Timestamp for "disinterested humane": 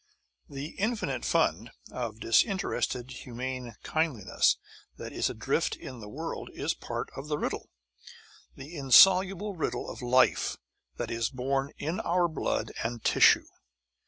2.21-3.75